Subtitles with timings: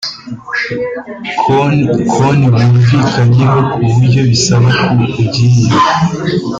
[1.41, 4.87] Konti bumvikanyeho ku buryo bisaba ko
[5.23, 5.67] ugiye